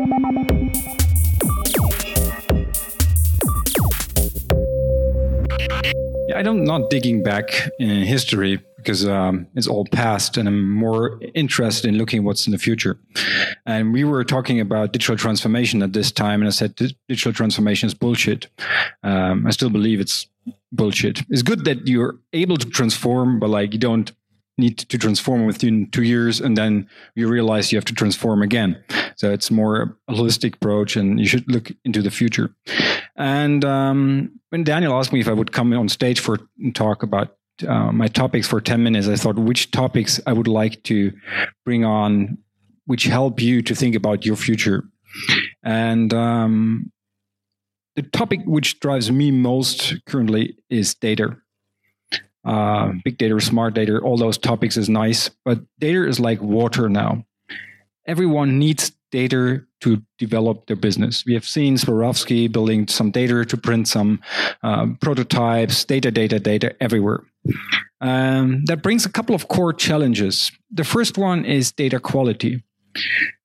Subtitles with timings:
[0.00, 0.06] Yeah,
[6.38, 11.88] I'm not digging back in history because um, it's all past, and I'm more interested
[11.88, 12.98] in looking what's in the future.
[13.66, 16.76] And we were talking about digital transformation at this time, and I said
[17.06, 18.46] digital transformation is bullshit.
[19.02, 20.26] Um, I still believe it's
[20.72, 21.20] bullshit.
[21.28, 24.10] It's good that you're able to transform, but like you don't
[24.60, 28.82] need to transform within two years and then you realize you have to transform again.
[29.16, 32.54] So it's more a holistic approach and you should look into the future.
[33.16, 36.38] And um, when daniel asked me if i would come on stage for
[36.74, 37.36] talk about
[37.68, 41.12] uh, my topics for 10 minutes i thought which topics i would like to
[41.64, 42.38] bring on
[42.90, 44.82] which help you to think about your future?
[45.62, 46.90] And um,
[47.94, 51.36] the topic which drives me most currently is data
[52.44, 56.88] uh, big data, smart data, all those topics is nice, but data is like water
[56.88, 57.24] now.
[58.06, 61.24] Everyone needs data to develop their business.
[61.26, 64.20] We have seen Swarovski building some data to print some
[64.62, 67.20] uh, prototypes, data, data, data everywhere.
[68.00, 70.52] Um, that brings a couple of core challenges.
[70.70, 72.62] The first one is data quality.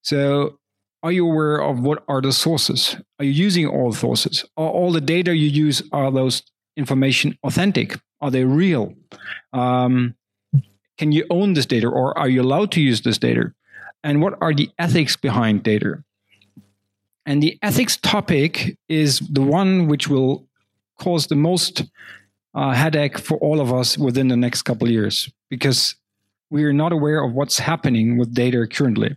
[0.01, 0.59] So,
[1.03, 2.95] are you aware of what are the sources?
[3.19, 4.43] Are you using all sources?
[4.57, 6.41] Are all the data you use are those
[6.77, 7.99] information authentic?
[8.25, 8.95] Are they real?
[9.53, 10.15] Um,
[10.97, 13.53] can you own this data or are you allowed to use this data?
[14.03, 16.03] And what are the ethics behind data?
[17.27, 20.47] And the ethics topic is the one which will
[20.99, 21.83] cause the most
[22.55, 25.93] uh, headache for all of us within the next couple years because
[26.49, 29.15] we are not aware of what's happening with data currently.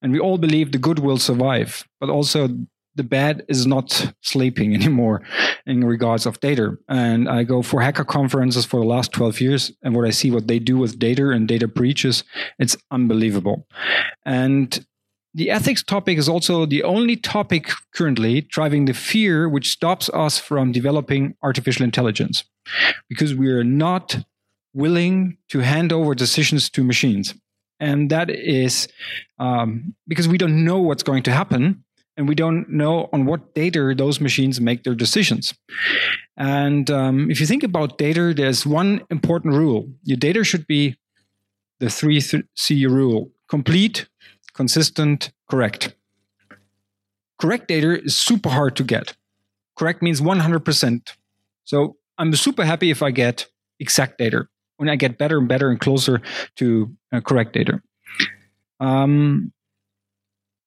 [0.00, 2.48] And we all believe the good will survive, but also
[2.96, 5.22] the bed is not sleeping anymore
[5.66, 6.76] in regards of data.
[6.88, 10.30] And I go for hacker conferences for the last 12 years, and what I see
[10.30, 12.24] what they do with data and data breaches,
[12.58, 13.66] it's unbelievable.
[14.24, 14.84] And
[15.34, 20.38] the ethics topic is also the only topic currently driving the fear which stops us
[20.38, 22.44] from developing artificial intelligence
[23.10, 24.24] because we are not
[24.72, 27.34] willing to hand over decisions to machines.
[27.78, 28.88] And that is
[29.38, 31.84] um, because we don't know what's going to happen
[32.16, 35.54] and we don't know on what data those machines make their decisions.
[36.36, 40.96] And um, if you think about data, there's one important rule your data should be
[41.80, 44.08] the three C rule complete,
[44.54, 45.94] consistent, correct.
[47.38, 49.14] Correct data is super hard to get.
[49.76, 51.12] Correct means 100%.
[51.64, 53.46] So I'm super happy if I get
[53.78, 54.46] exact data,
[54.78, 56.22] when I get better and better and closer
[56.56, 57.82] to uh, correct data.
[58.80, 59.52] Um,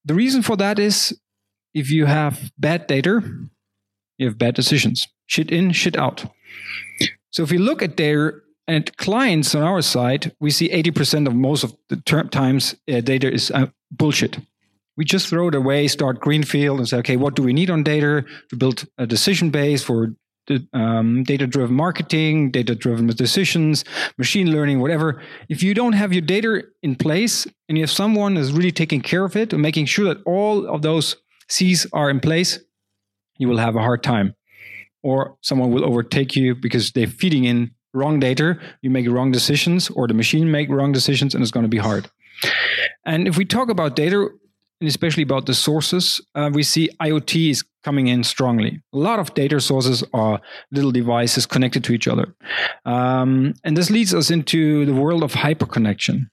[0.06, 1.20] the reason for that is
[1.74, 3.22] if you have bad data,
[4.18, 5.07] you have bad decisions.
[5.28, 6.25] Shit in, shit out.
[7.31, 8.34] So if we look at data
[8.68, 13.02] and clients on our side, we see 80% of most of the term times uh,
[13.02, 14.40] data is uh, bullshit.
[14.97, 17.84] We just throw it away, start greenfield, and say, okay, what do we need on
[17.84, 20.13] data to build a decision base for
[20.74, 23.86] um, data driven marketing, data driven decisions,
[24.18, 25.22] machine learning, whatever.
[25.47, 29.01] If you don't have your data in place and you have someone who's really taking
[29.01, 31.16] care of it and making sure that all of those
[31.50, 32.60] C's are in place,
[33.38, 34.36] you will have a hard time.
[35.02, 39.90] Or someone will overtake you because they're feeding in wrong data, you make wrong decisions,
[39.90, 42.10] or the machine make wrong decisions, and it's going to be hard.
[43.06, 44.28] And if we talk about data,
[44.82, 48.81] and especially about the sources, uh, we see IoT is coming in strongly.
[48.94, 50.40] A lot of data sources are
[50.72, 52.34] little devices connected to each other.
[52.86, 56.30] Um, and this leads us into the world of hyperconnection.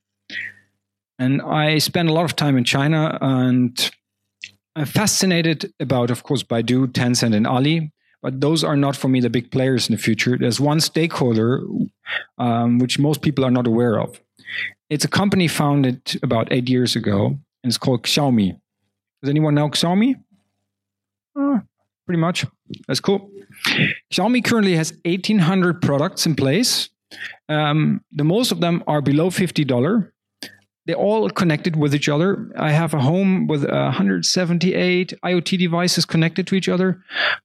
[1.18, 3.90] And I spent a lot of time in China and
[4.76, 9.20] I'm fascinated about, of course, Baidu, Tencent, and Ali, but those are not for me
[9.20, 10.36] the big players in the future.
[10.36, 11.62] There's one stakeholder
[12.36, 14.20] um, which most people are not aware of.
[14.90, 18.60] It's a company founded about eight years ago, and it's called Xiaomi.
[19.22, 20.14] Does anyone know Xiaomi?
[21.38, 21.60] Uh,
[22.04, 22.44] pretty much.
[22.86, 23.30] That's cool.
[24.12, 26.90] Xiaomi currently has 1,800 products in place.
[27.48, 30.10] Um, the most of them are below $50
[30.86, 32.50] they're all connected with each other.
[32.56, 37.02] I have a home with 178 IoT devices connected to each other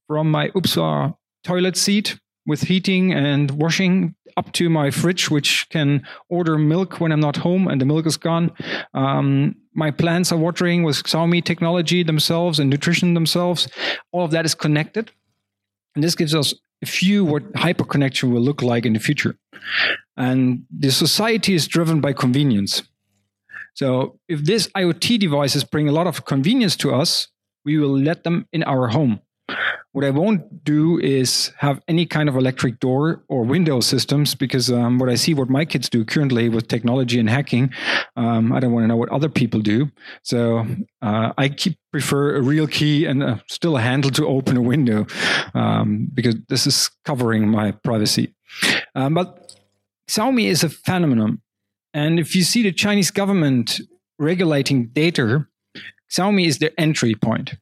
[0.07, 6.05] from my UPSA toilet seat with heating and washing up to my fridge, which can
[6.29, 8.51] order milk when I'm not home and the milk is gone.
[8.93, 13.67] Um, my plants are watering with Xiaomi technology themselves and nutrition themselves.
[14.11, 15.11] All of that is connected.
[15.95, 19.35] And this gives us a view what hyperconnection will look like in the future.
[20.17, 22.83] And the society is driven by convenience.
[23.73, 27.27] So if these IoT devices bring a lot of convenience to us,
[27.65, 29.21] we will let them in our home.
[29.93, 34.71] What I won't do is have any kind of electric door or window systems because
[34.71, 37.73] um, what I see what my kids do currently with technology and hacking,
[38.15, 39.91] um, I don't want to know what other people do.
[40.23, 40.65] So
[41.01, 44.61] uh, I keep prefer a real key and uh, still a handle to open a
[44.61, 45.07] window
[45.53, 48.33] um, because this is covering my privacy.
[48.95, 49.57] Um, but
[50.07, 51.41] Xiaomi is a phenomenon.
[51.93, 53.81] And if you see the Chinese government
[54.17, 55.45] regulating data,
[56.09, 57.55] Xiaomi is their entry point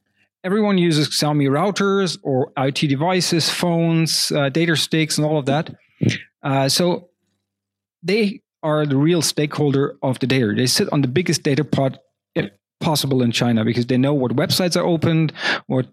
[0.44, 5.74] everyone uses Xiaomi routers or IoT devices, phones, uh, data sticks, and all of that.
[6.42, 7.10] Uh, so
[8.02, 10.52] they are the real stakeholder of the data.
[10.54, 11.98] They sit on the biggest data pot
[12.80, 15.34] possible in China because they know what websites are opened,
[15.66, 15.86] what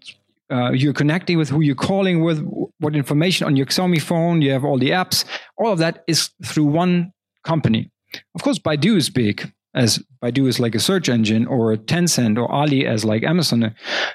[0.50, 2.42] uh, you're connecting with, who you're calling with,
[2.78, 4.40] what information on your Xiaomi phone.
[4.40, 5.26] You have all the apps.
[5.58, 7.12] All of that is through one
[7.44, 7.90] company.
[8.34, 12.50] Of course, Baidu is big as Baidu is like a search engine or Tencent or
[12.50, 13.74] Ali as like Amazon.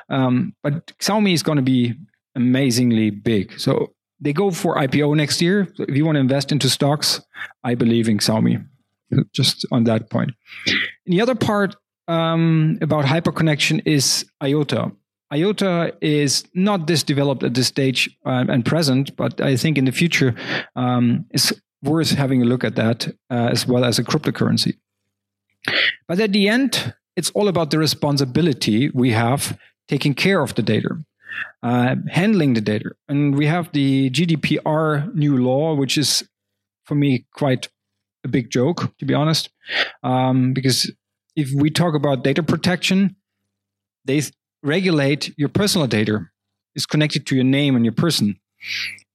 [0.09, 1.93] Um, but Xiaomi is going to be
[2.35, 3.59] amazingly big.
[3.59, 5.67] So they go for IPO next year.
[5.75, 7.21] So if you want to invest into stocks,
[7.63, 8.65] I believe in Xiaomi.
[9.31, 10.31] Just on that point.
[11.05, 11.75] And the other part
[12.07, 14.91] um, about hyperconnection is IOTA.
[15.31, 19.85] IOTA is not this developed at this stage uh, and present, but I think in
[19.85, 20.35] the future
[20.75, 21.53] um, it's
[21.83, 24.77] worth having a look at that uh, as well as a cryptocurrency.
[26.07, 29.57] But at the end, it's all about the responsibility we have
[29.87, 30.89] taking care of the data,
[31.61, 32.91] uh, handling the data.
[33.07, 36.27] And we have the GDPR new law, which is
[36.85, 37.69] for me quite
[38.23, 39.49] a big joke, to be honest.
[40.03, 40.91] Um, because
[41.35, 43.15] if we talk about data protection,
[44.05, 44.21] they
[44.61, 46.25] regulate your personal data.
[46.75, 48.39] It's connected to your name and your person.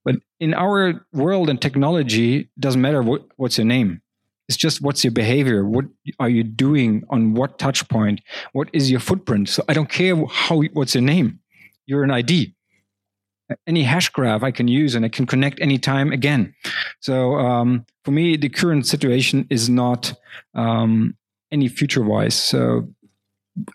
[0.09, 4.01] But in our world and technology, doesn't matter what, what's your name.
[4.49, 5.67] It's just what's your behavior?
[5.67, 5.85] What
[6.19, 8.23] are you doing on what touch point?
[8.53, 9.51] What is your footprint?
[9.51, 11.41] So I don't care how what's your name.
[11.85, 12.55] You're an ID.
[13.67, 16.55] Any hash graph I can use and I can connect anytime again.
[17.01, 20.15] So um, for me, the current situation is not
[20.55, 21.19] um,
[21.53, 22.35] any future wise.
[22.35, 22.89] So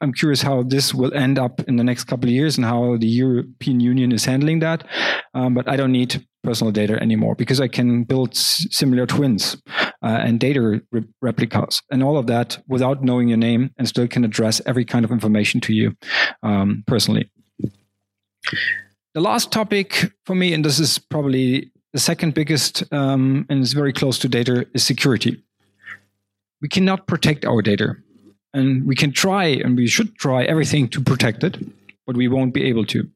[0.01, 2.97] I'm curious how this will end up in the next couple of years and how
[2.97, 4.85] the European Union is handling that.
[5.33, 9.57] Um, but I don't need personal data anymore because I can build similar twins
[10.01, 14.07] uh, and data re- replicas and all of that without knowing your name and still
[14.07, 15.95] can address every kind of information to you
[16.43, 17.29] um, personally.
[19.13, 23.73] The last topic for me, and this is probably the second biggest um, and is
[23.73, 25.43] very close to data, is security.
[26.61, 27.95] We cannot protect our data
[28.53, 31.57] and we can try and we should try everything to protect it,
[32.05, 33.07] but we won't be able to.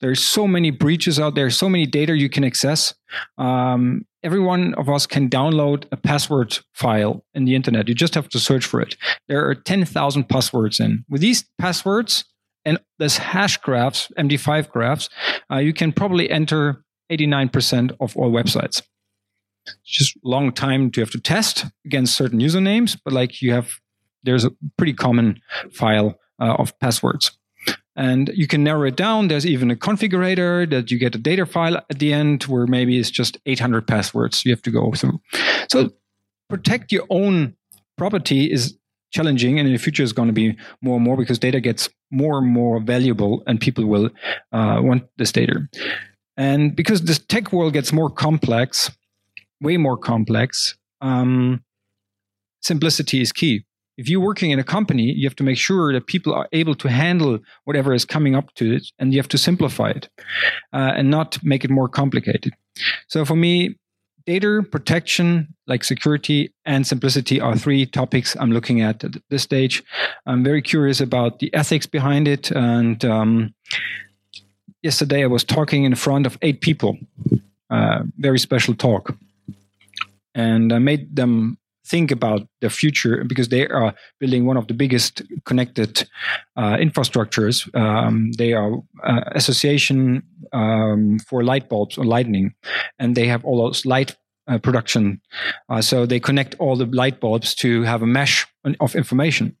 [0.00, 2.94] There's so many breaches out there, so many data you can access.
[3.38, 7.88] Um, every one of us can download a password file in the internet.
[7.88, 8.96] You just have to search for it.
[9.28, 11.04] There are 10,000 passwords in.
[11.08, 12.24] With these passwords
[12.64, 15.08] and this hash graphs, MD5 graphs,
[15.50, 18.82] uh, you can probably enter 89% of all websites.
[19.66, 23.78] It's just long time to have to test against certain usernames, but like you have
[24.22, 25.40] there's a pretty common
[25.72, 27.32] file uh, of passwords.
[27.96, 29.28] And you can narrow it down.
[29.28, 32.98] There's even a configurator that you get a data file at the end where maybe
[32.98, 35.20] it's just 800 passwords you have to go through.
[35.70, 35.90] So
[36.48, 37.54] protect your own
[37.98, 38.76] property is
[39.10, 41.88] challenging and in the future is going to be more and more because data gets
[42.10, 44.08] more and more valuable and people will
[44.52, 45.68] uh, want this data.
[46.36, 48.90] And because this tech world gets more complex,
[49.60, 51.62] way more complex, um,
[52.62, 53.64] simplicity is key
[54.00, 56.74] if you're working in a company, you have to make sure that people are able
[56.74, 60.08] to handle whatever is coming up to it, and you have to simplify it
[60.72, 62.54] uh, and not make it more complicated.
[63.08, 63.76] So for me,
[64.24, 69.82] data protection, like security and simplicity, are three topics I'm looking at at this stage.
[70.24, 72.50] I'm very curious about the ethics behind it.
[72.52, 73.54] And um,
[74.82, 76.96] yesterday I was talking in front of eight people,
[77.68, 79.14] uh, very special talk.
[80.34, 81.58] And I made them
[81.90, 86.08] think about their future because they are building one of the biggest connected
[86.56, 87.68] uh, infrastructures.
[87.74, 92.54] Um, they are uh, association um, for light bulbs or lightning,
[92.98, 94.16] and they have all those light
[94.46, 95.20] uh, production.
[95.68, 98.46] Uh, so they connect all the light bulbs to have a mesh
[98.80, 99.56] of information.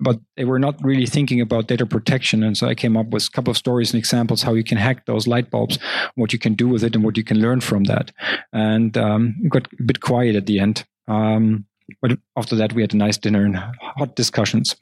[0.00, 2.42] But they were not really thinking about data protection.
[2.42, 4.78] And so I came up with a couple of stories and examples how you can
[4.78, 5.78] hack those light bulbs,
[6.14, 8.12] what you can do with it, and what you can learn from that.
[8.52, 10.84] And um, got a bit quiet at the end.
[11.08, 11.66] Um,
[12.00, 14.76] but after that, we had a nice dinner and hot discussions.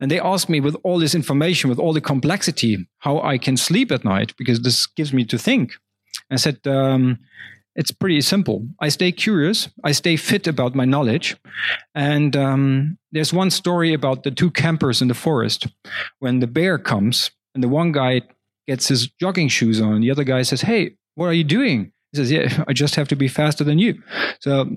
[0.00, 3.56] And they asked me, with all this information, with all the complexity, how I can
[3.56, 5.74] sleep at night because this gives me to think.
[6.30, 7.18] I said, um,
[7.76, 8.66] it's pretty simple.
[8.80, 9.68] I stay curious.
[9.82, 11.36] I stay fit about my knowledge.
[11.94, 15.66] And um, there's one story about the two campers in the forest
[16.20, 18.22] when the bear comes and the one guy
[18.66, 20.00] gets his jogging shoes on.
[20.00, 21.92] The other guy says, Hey, what are you doing?
[22.12, 24.02] He says, Yeah, I just have to be faster than you.
[24.40, 24.68] So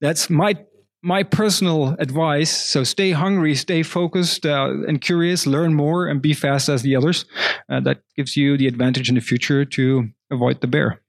[0.00, 0.56] that's my
[1.04, 6.32] my personal advice so stay hungry stay focused uh, and curious learn more and be
[6.32, 7.24] fast as the others
[7.68, 11.01] uh, that gives you the advantage in the future to avoid the bear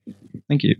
[0.48, 0.76] thank you.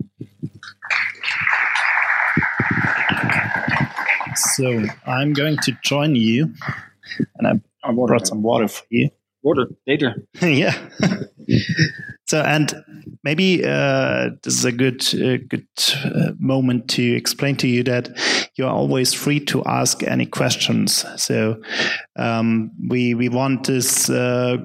[4.36, 6.52] So i'm going to join you
[7.38, 9.10] and i brought some water for you.
[9.44, 10.74] Water later yeah
[12.34, 12.74] so, and
[13.24, 15.68] maybe uh, this is a good uh, good
[16.04, 18.10] uh, moment to explain to you that
[18.56, 21.06] you are always free to ask any questions.
[21.18, 21.62] So,
[22.16, 24.58] um, we we want this uh,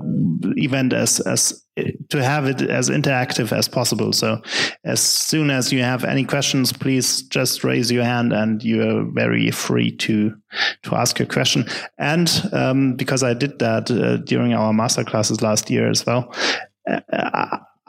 [0.57, 1.63] event as as
[2.09, 4.15] to have it as interactive as possible.
[4.15, 4.41] So,
[4.85, 9.05] as soon as you have any questions, please just raise your hand, and you are
[9.13, 10.35] very free to
[10.85, 11.67] to ask your question.
[11.99, 16.33] And um, because I did that uh, during our master classes last year as well,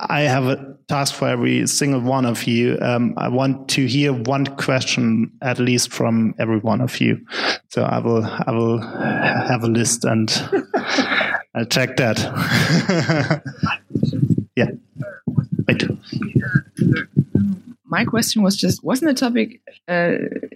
[0.01, 2.77] I have a task for every single one of you.
[2.81, 7.25] Um, I want to hear one question at least from every one of you.
[7.69, 10.31] So I will I will have a list and
[11.53, 12.17] I'll check that.
[14.55, 14.71] yeah.
[15.67, 15.83] Wait.
[17.85, 20.13] My question was just wasn't the topic uh,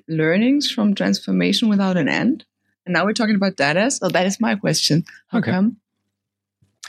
[0.07, 2.45] learnings from transformation without an end?
[2.85, 3.91] And now we're talking about data.
[3.91, 5.03] So that is my question.
[5.27, 5.51] How okay.
[5.51, 5.77] come?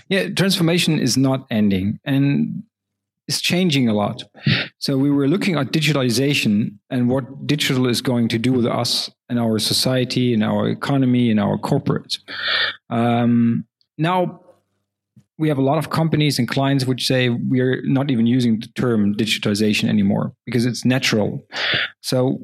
[0.08, 2.62] Yeah, transformation is not ending and
[3.26, 4.22] it's changing a lot.
[4.78, 9.10] So we were looking at digitalization and what digital is going to do with us
[9.28, 12.18] and our society and our economy and our corporates.
[12.90, 14.40] Um, now
[15.38, 18.68] we have a lot of companies and clients which say we're not even using the
[18.74, 21.42] term digitization anymore because it's natural.
[22.02, 22.38] So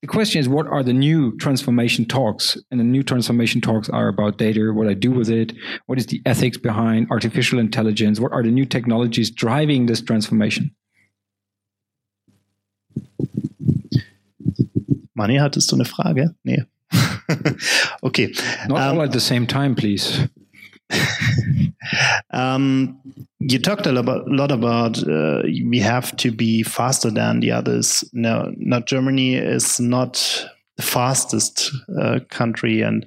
[0.00, 2.56] the question is, what are the new transformation talks?
[2.70, 5.52] And the new transformation talks are about data, what I do with it,
[5.86, 10.70] what is the ethics behind artificial intelligence, what are the new technologies driving this transformation?
[15.16, 16.32] Mani, hattest du eine Frage?
[16.44, 16.62] Nee.
[18.04, 18.32] okay.
[18.68, 20.28] Not um, all at the same time, please.
[22.30, 23.00] um,
[23.52, 28.04] you talked a lot about uh, we have to be faster than the others.
[28.12, 33.06] No, not Germany is not the fastest uh, country, and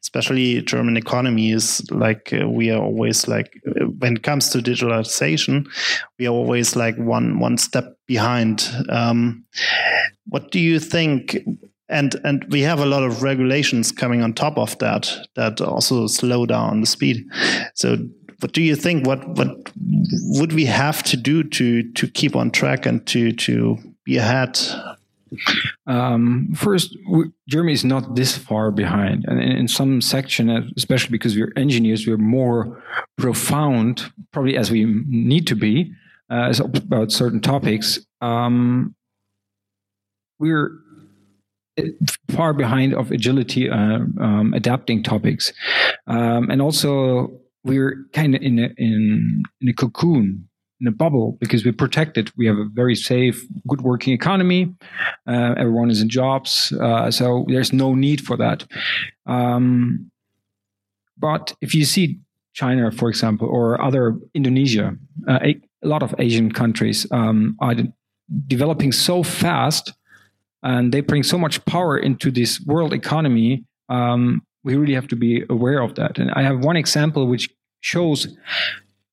[0.00, 4.58] especially German economy is like uh, we are always like uh, when it comes to
[4.58, 5.66] digitalization,
[6.18, 8.68] we are always like one one step behind.
[8.88, 9.44] Um,
[10.26, 11.38] what do you think?
[11.92, 16.06] and and we have a lot of regulations coming on top of that that also
[16.06, 17.22] slow down the speed
[17.74, 17.96] so
[18.42, 19.70] what do you think what what
[20.38, 24.58] would we have to do to to keep on track and to to be ahead?
[25.86, 26.94] Um, first,
[27.48, 31.52] Germany is not this far behind, and in, in some section, uh, especially because we're
[31.56, 32.82] engineers, we're more
[33.16, 35.90] profound, probably as we need to be,
[36.28, 37.98] uh, about certain topics.
[38.20, 38.94] Um,
[40.38, 40.72] we're
[42.30, 45.52] far behind of agility uh, um, adapting topics.
[46.06, 50.48] Um, and also we're kind of in a, in, in a cocoon
[50.80, 54.74] in a bubble because we're protected we have a very safe good working economy
[55.26, 58.64] uh, everyone is in jobs uh, so there's no need for that
[59.26, 60.10] um,
[61.16, 62.18] but if you see
[62.52, 64.96] china for example or other indonesia
[65.28, 67.74] uh, a, a, lot of asian countries um, are
[68.48, 69.92] developing so fast
[70.62, 73.64] and they bring so much power into this world economy.
[73.88, 76.18] Um, we really have to be aware of that.
[76.18, 77.50] And I have one example which
[77.80, 78.28] shows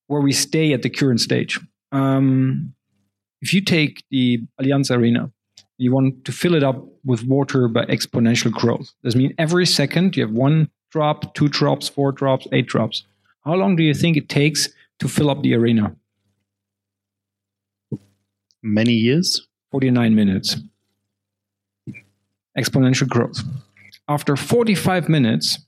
[0.08, 1.60] where we stay at the current stage.
[1.92, 2.74] Um,
[3.42, 5.32] if you take the Allianz Arena,
[5.78, 8.92] you want to fill it up with water by exponential growth.
[9.02, 13.04] This means every second you have one drop, two drops, four drops, eight drops.
[13.46, 15.96] How long do you think it takes to fill up the arena?
[18.62, 19.48] Many years.
[19.72, 20.58] 49 minutes
[22.58, 23.40] exponential growth.
[24.10, 25.60] After 45 minutes,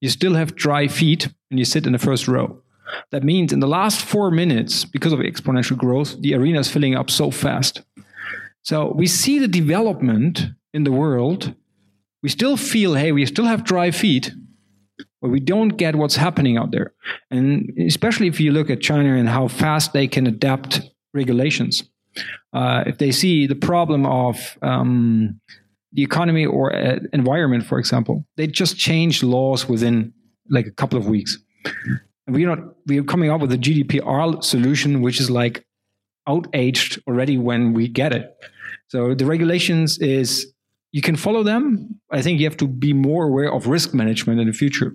[0.00, 2.60] you still have dry feet and you sit in the first row.
[3.12, 6.96] That means in the last four minutes, because of exponential growth, the arena is filling
[6.96, 7.82] up so fast.
[8.62, 11.54] So we see the development in the world.
[12.22, 14.32] We still feel, hey, we still have dry feet,
[15.22, 16.94] but we don't get what's happening out there.
[17.30, 20.80] And especially if you look at China and how fast they can adapt
[21.12, 21.84] regulations.
[22.52, 25.40] Uh, if they see the problem of um,
[25.94, 30.12] the economy or uh, environment, for example, they just change laws within
[30.50, 31.38] like a couple of weeks.
[32.26, 35.64] And we're not we're coming up with a GDPR solution, which is like
[36.28, 38.34] outaged already when we get it.
[38.88, 40.52] So the regulations is
[40.92, 42.00] you can follow them.
[42.10, 44.92] I think you have to be more aware of risk management in the future.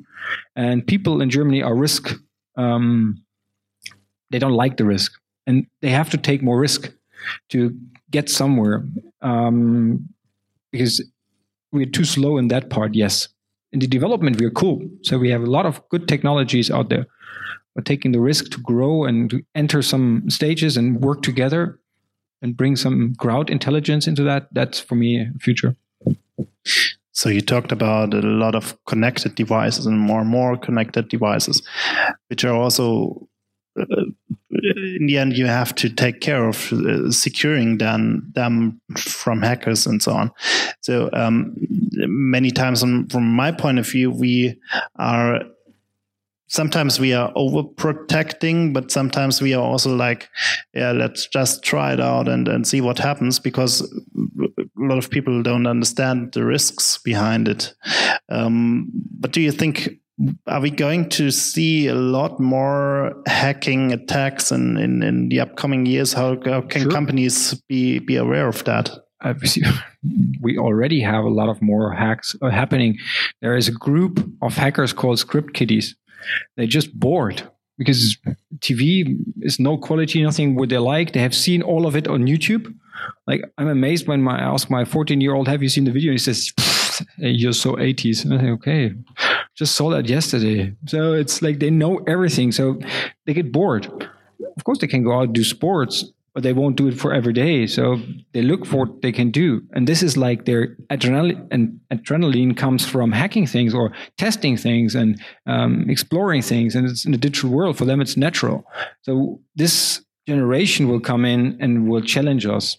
[0.56, 2.15] And people in Germany are risk
[2.60, 3.24] um,
[4.32, 5.13] they don't like the risk,
[5.48, 6.91] and they have to take more risk
[7.50, 7.75] to
[8.12, 8.86] get somewhere
[9.22, 10.08] um,
[10.71, 11.03] because
[11.71, 12.95] we're too slow in that part.
[12.95, 13.27] Yes,
[13.71, 17.05] in the development we're cool, so we have a lot of good technologies out there,
[17.75, 21.79] but taking the risk to grow and to enter some stages and work together
[22.41, 25.75] and bring some crowd intelligence into that that's for me future.
[27.11, 31.61] So you talked about a lot of connected devices and more and more connected devices
[32.29, 33.27] which are also
[33.79, 39.86] in the end you have to take care of uh, securing them, them from hackers
[39.86, 40.31] and so on
[40.81, 41.55] so um,
[41.91, 44.59] many times from, from my point of view we
[44.98, 45.41] are
[46.50, 50.27] sometimes we are overprotecting, but sometimes we are also like,
[50.74, 55.09] yeah, let's just try it out and, and see what happens because a lot of
[55.09, 57.74] people don't understand the risks behind it.
[58.29, 59.89] Um, but do you think
[60.47, 65.85] are we going to see a lot more hacking attacks in, in, in the upcoming
[65.85, 66.13] years?
[66.13, 66.91] How, how can sure.
[66.91, 68.91] companies be, be aware of that?
[70.41, 72.97] we already have a lot of more hacks uh, happening.
[73.41, 75.95] There is a group of hackers called Script Kiddies
[76.55, 77.43] they're just bored
[77.77, 78.17] because
[78.59, 81.13] TV is no quality, nothing what they like.
[81.13, 82.73] They have seen all of it on YouTube.
[83.27, 85.91] Like I'm amazed when my, I ask my 14 year old, "Have you seen the
[85.91, 86.51] video?" And he says,
[87.17, 88.93] "You're so 80s." And I think, "Okay,
[89.60, 92.80] just saw that yesterday." So it's like they know everything, so
[93.25, 93.86] they get bored.
[94.58, 97.13] Of course, they can go out and do sports, but they won't do it for
[97.13, 97.68] every day.
[97.68, 98.00] So
[98.34, 99.62] they look for what they can do.
[99.74, 104.96] And this is like their adrenaline and adrenaline comes from hacking things or testing things
[104.96, 106.75] and um, exploring things.
[106.75, 107.78] And it's in the digital world.
[107.78, 108.63] For them, it's natural.
[109.01, 112.78] So this generation will come in and will challenge us.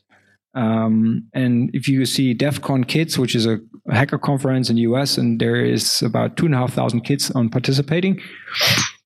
[0.55, 4.83] Um, and if you see DEF CON Kids, which is a hacker conference in the
[4.83, 8.21] US, and there is about two and a half thousand kids on participating,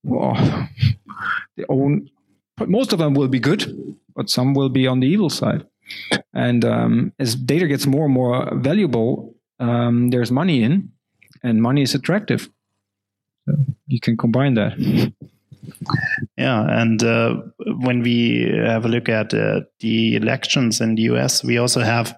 [0.03, 0.35] well,
[1.57, 2.09] they own
[2.67, 5.67] most of them will be good, but some will be on the evil side.
[6.33, 10.91] And um, as data gets more and more valuable, um, there's money in,
[11.43, 12.49] and money is attractive.
[13.47, 15.13] So you can combine that.
[16.37, 17.37] Yeah, and uh,
[17.81, 22.17] when we have a look at uh, the elections in the US, we also have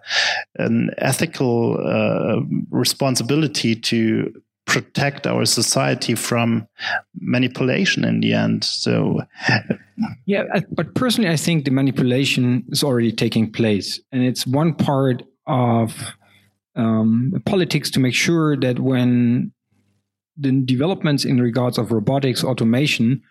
[0.57, 4.33] an ethical uh, responsibility to
[4.67, 6.67] protect our society from
[7.21, 8.65] manipulation in the end.
[8.65, 9.21] So,
[10.27, 10.43] yeah,
[10.73, 15.95] but personally, I think the manipulation is already taking place, and it's one part of
[16.75, 19.53] um, politics to make sure that when
[20.37, 23.23] the developments in regards of robotics automation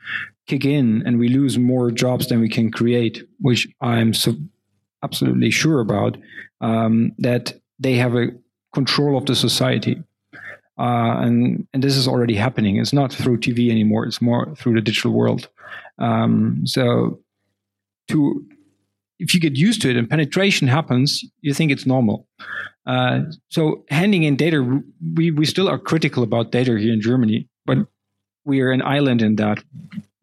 [0.48, 4.34] kick in and we lose more jobs than we can create which i'm so
[5.04, 6.18] absolutely sure about
[6.62, 8.28] um, that they have a
[8.74, 10.02] control of the society
[10.78, 12.76] uh, and and this is already happening.
[12.76, 14.06] It's not through TV anymore.
[14.06, 15.48] It's more through the digital world.
[16.00, 17.20] Um, so,
[18.10, 18.46] to
[19.20, 22.28] if you get used to it and penetration happens, you think it's normal.
[22.86, 24.82] Uh, so, handing in data,
[25.16, 27.78] we we still are critical about data here in Germany, but
[28.46, 29.64] we are an island in that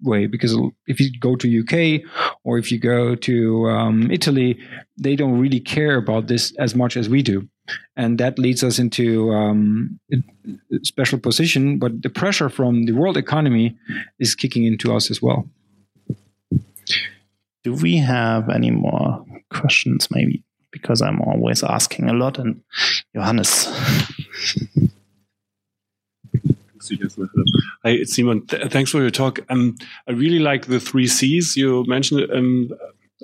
[0.00, 2.02] way because if you go to UK
[2.44, 4.58] or if you go to um, Italy,
[4.96, 7.48] they don't really care about this as much as we do
[7.96, 11.78] and that leads us into um, a special position.
[11.78, 13.76] But the pressure from the world economy
[14.18, 15.48] is kicking into us as well.
[17.64, 20.08] Do we have any more questions?
[20.10, 22.62] Maybe because I'm always asking a lot, and
[23.14, 23.66] Johannes.
[27.84, 28.46] Hi, Simon.
[28.46, 29.38] Th thanks for your talk.
[29.48, 29.76] Um,
[30.08, 32.30] I really like the three C's you mentioned.
[32.32, 32.70] Um,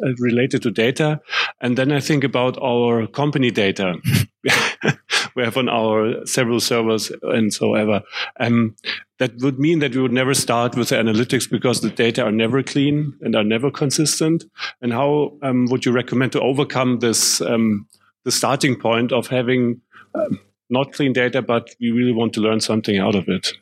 [0.02, 1.20] uh, related to data.
[1.60, 3.96] And then I think about our company data
[5.38, 8.02] we have on our several servers and so ever.
[8.40, 8.74] Um,
[9.18, 12.32] that would mean that we would never start with the analytics because the data are
[12.32, 14.44] never clean and are never consistent.
[14.82, 17.86] And how um, would you recommend to overcome this, um,
[18.24, 19.80] the starting point of having
[20.14, 23.52] um, not clean data, but we really want to learn something out of it?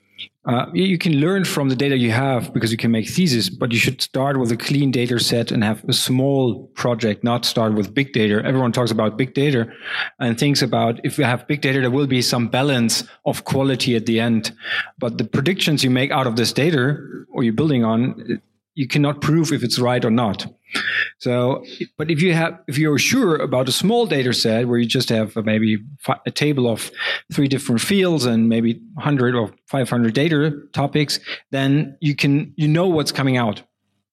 [0.47, 3.73] Uh, you can learn from the data you have because you can make thesis, but
[3.73, 7.75] you should start with a clean data set and have a small project, not start
[7.75, 8.41] with big data.
[8.45, 9.67] Everyone talks about big data
[10.21, 13.97] and thinks about if you have big data, there will be some balance of quality
[13.97, 14.53] at the end.
[14.99, 16.97] But the predictions you make out of this data
[17.33, 18.41] or you're building on,
[18.77, 20.47] you cannot prove if it's right or not.
[21.19, 21.65] So,
[21.97, 25.09] but if you have, if you're sure about a small data set where you just
[25.09, 25.79] have maybe
[26.27, 26.93] a table of
[27.33, 31.19] three different fields and maybe 100 or 500 data topics,
[31.51, 33.63] then you can, you know what's coming out.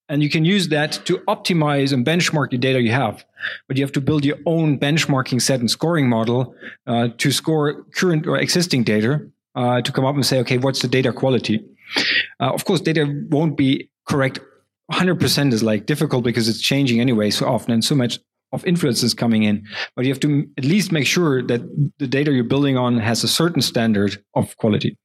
[0.07, 3.25] And you can use that to optimize and benchmark the data you have.
[3.67, 6.55] But you have to build your own benchmarking set and scoring model
[6.87, 10.81] uh, to score current or existing data uh, to come up and say, okay, what's
[10.81, 11.65] the data quality?
[12.39, 14.39] Uh, of course, data won't be correct
[14.93, 18.19] 100% is like difficult because it's changing anyway so often and so much
[18.51, 19.65] of influences coming in.
[19.95, 21.61] But you have to at least make sure that
[21.97, 24.97] the data you're building on has a certain standard of quality.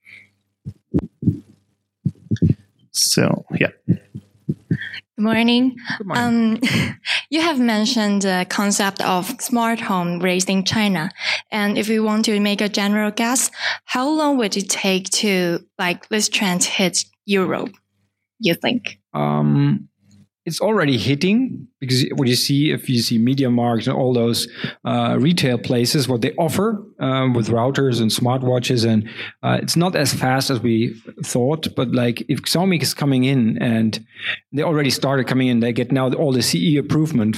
[2.92, 3.70] So, yeah.
[3.87, 5.77] Good morning.
[5.98, 6.61] Good morning.
[6.62, 6.96] Um,
[7.31, 11.11] you have mentioned the concept of smart home raised in China.
[11.51, 13.51] And if we want to make a general guess,
[13.85, 17.74] how long would it take to like this trend hit Europe,
[18.40, 19.01] you think?
[19.14, 19.88] Um,
[20.48, 24.48] it's already hitting because what you see if you see MediaMarkt and all those
[24.87, 29.07] uh, retail places what they offer um, with routers and smartwatches and
[29.42, 33.59] uh, it's not as fast as we thought but like if Xiaomi is coming in
[33.61, 34.03] and
[34.53, 37.37] they already started coming in they get now all the CE improvement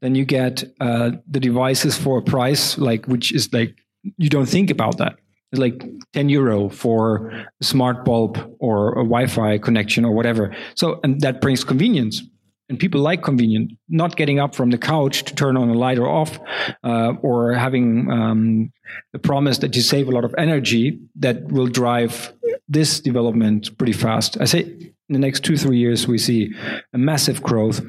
[0.00, 3.76] then you get uh, the devices for a price like which is like
[4.16, 5.18] you don't think about that
[5.58, 7.28] like 10 euro for
[7.60, 10.54] a smart bulb or a Wi-Fi connection or whatever.
[10.74, 12.22] So, and that brings convenience.
[12.68, 15.98] And people like convenient not getting up from the couch to turn on a light
[15.98, 16.40] or off
[16.82, 18.72] uh, or having um,
[19.12, 22.32] the promise that you save a lot of energy that will drive
[22.68, 24.40] this development pretty fast.
[24.40, 26.52] I say in the next two three years we see
[26.92, 27.80] a massive growth.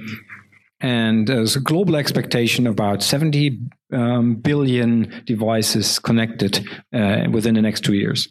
[0.80, 3.60] And there's a global expectation about 70
[3.92, 8.28] um, billion devices connected uh, within the next two years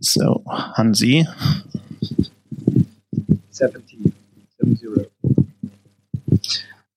[0.00, 0.42] So,
[0.76, 1.24] Hansi,
[3.50, 4.12] 17
[4.74, 5.04] zero.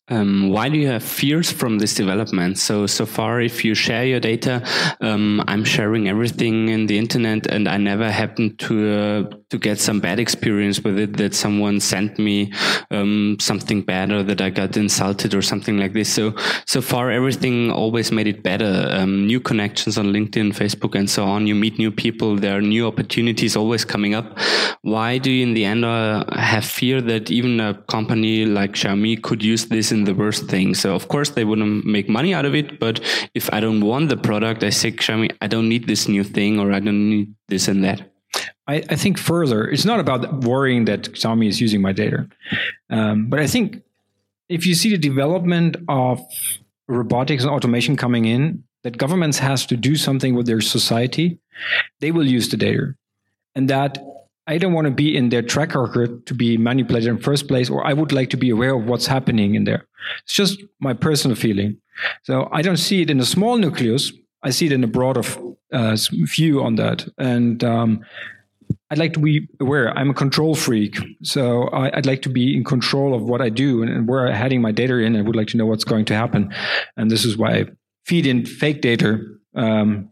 [0.07, 2.59] Um, why do you have fears from this development?
[2.59, 4.63] So, so far, if you share your data,
[5.01, 9.79] um, I'm sharing everything in the internet, and I never happened to uh, to get
[9.79, 11.17] some bad experience with it.
[11.17, 12.51] That someone sent me
[12.91, 16.13] um, something bad, or that I got insulted, or something like this.
[16.13, 18.87] So, so far, everything always made it better.
[18.91, 21.47] Um, new connections on LinkedIn, Facebook, and so on.
[21.47, 22.35] You meet new people.
[22.35, 24.37] There are new opportunities always coming up.
[24.81, 29.23] Why do you, in the end, uh, have fear that even a company like Xiaomi
[29.23, 29.85] could use this?
[29.91, 30.75] in the worst thing.
[30.75, 32.99] So of course they wouldn't make money out of it, but
[33.33, 36.59] if I don't want the product, I say, Xiaomi, I don't need this new thing
[36.59, 38.14] or I don't need this and that.
[38.67, 42.27] I, I think further, it's not about worrying that Xiaomi is using my data,
[42.89, 43.81] um, but I think
[44.49, 46.21] if you see the development of
[46.87, 51.39] robotics and automation coming in, that governments has to do something with their society,
[51.99, 52.95] they will use the data,
[53.55, 53.97] and that
[54.47, 57.69] I don't want to be in their track record to be manipulated in first place,
[57.69, 59.87] or I would like to be aware of what's happening in there.
[60.23, 61.81] It's just my personal feeling.
[62.23, 64.11] So I don't see it in a small nucleus.
[64.43, 65.23] I see it in a broader
[65.71, 67.07] uh, view on that.
[67.17, 68.05] And um,
[68.91, 69.97] I'd like to be aware.
[69.97, 70.97] I'm a control freak.
[71.23, 74.27] So I, would like to be in control of what I do and, and where
[74.27, 75.15] I'm heading my data in.
[75.15, 76.53] I would like to know what's going to happen.
[76.95, 77.65] And this is why I
[78.05, 79.19] feed in fake data,
[79.55, 80.11] um,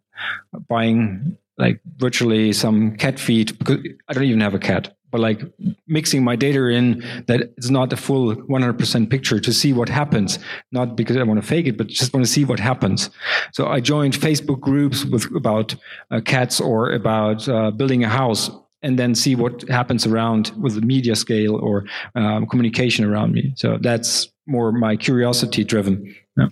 [0.68, 5.42] buying like virtually some cat feed because I don't even have a cat, but like
[5.86, 10.40] mixing my data in that it's not a full 100% picture to see what happens.
[10.72, 13.12] Not because I want to fake it, but just want to see what happens.
[13.52, 15.76] So I joined Facebook groups with about
[16.10, 18.50] uh, cats or about uh, building a house
[18.84, 23.54] and then see what happens around with the media scale or um, communication around me.
[23.56, 26.14] So that's more my curiosity driven.
[26.38, 26.48] Yeah.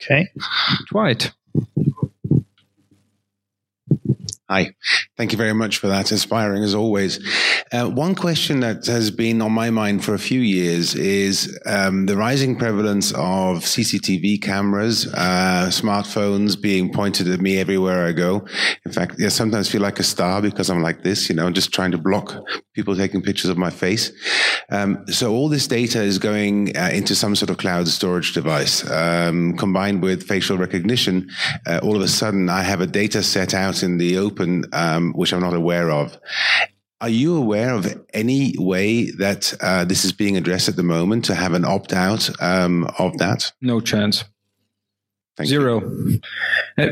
[0.00, 0.28] Okay.
[0.92, 1.32] Right.
[4.50, 4.74] Hi,
[5.16, 6.12] thank you very much for that.
[6.12, 7.18] Inspiring as always.
[7.72, 12.04] Uh, one question that has been on my mind for a few years is um,
[12.04, 18.46] the rising prevalence of CCTV cameras, uh, smartphones being pointed at me everywhere I go.
[18.84, 21.72] In fact, I sometimes feel like a star because I'm like this, you know, just
[21.72, 22.36] trying to block
[22.74, 24.12] people taking pictures of my face.
[24.70, 28.88] Um, so all this data is going uh, into some sort of cloud storage device,
[28.90, 31.30] um, combined with facial recognition.
[31.66, 34.64] Uh, all of a sudden, I have a data set out in the open open,
[34.72, 36.18] um, which I'm not aware of.
[37.00, 41.24] Are you aware of any way that uh, this is being addressed at the moment
[41.26, 43.52] to have an opt out um, of that?
[43.60, 44.24] No chance.
[45.36, 45.82] Thank Zero.
[46.78, 46.88] Uh,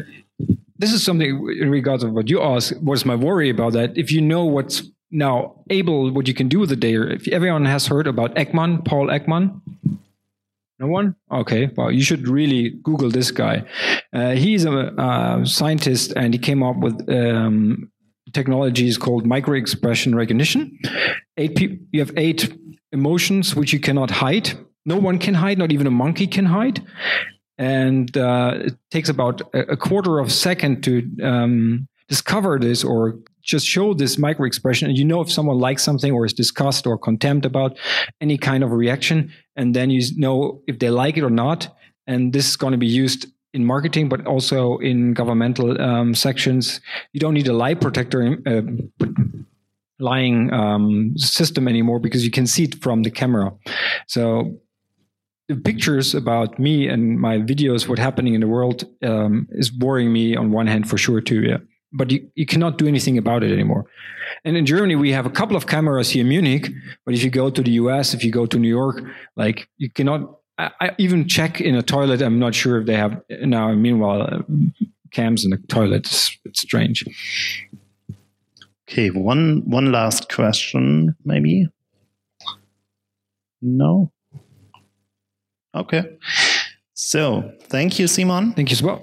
[0.76, 1.28] this is something
[1.60, 2.76] in regards of what you asked.
[2.82, 3.96] What's my worry about that?
[3.96, 7.08] If you know what's now able, what you can do with the data.
[7.12, 9.60] If everyone has heard about Ekman, Paul Ekman,
[10.82, 11.14] no one?
[11.30, 11.70] Okay.
[11.76, 13.64] Well, you should really Google this guy.
[14.12, 17.88] Uh, he's a, a, scientist and he came up with um,
[18.32, 20.76] technologies called micro expression recognition.
[21.36, 22.52] Eight pe- you have eight
[22.90, 24.52] emotions which you cannot hide.
[24.84, 26.84] No one can hide, not even a monkey can hide.
[27.58, 32.82] And uh, it takes about a, a, quarter of a second to um, discover this
[32.82, 36.32] or just show this micro expression and you know if someone likes something or is
[36.32, 37.76] disgust or contempt about
[38.20, 41.74] any kind of reaction and then you know if they like it or not
[42.06, 46.80] and this is going to be used in marketing but also in governmental um, sections
[47.12, 48.62] you don't need a lie protector uh,
[50.02, 53.52] lying um, system anymore because you can see it from the camera.
[54.06, 54.58] So
[55.48, 60.12] the pictures about me and my videos, what happening in the world, um, is boring
[60.12, 61.42] me on one hand for sure too.
[61.42, 61.58] Yeah,
[61.92, 63.86] but you, you cannot do anything about it anymore.
[64.44, 66.70] And in Germany, we have a couple of cameras here in Munich.
[67.04, 69.02] But if you go to the US, if you go to New York,
[69.36, 70.38] like you cannot.
[70.58, 72.22] I, I even check in a toilet.
[72.22, 73.72] I'm not sure if they have now.
[73.72, 74.42] Meanwhile, uh,
[75.10, 76.06] cams in the toilet.
[76.06, 77.04] It's, it's strange.
[78.88, 81.68] Okay, one one last question, maybe.
[83.62, 84.12] No.
[85.74, 86.18] Okay.
[86.92, 88.52] So, thank you, Simon.
[88.52, 89.02] Thank you as well.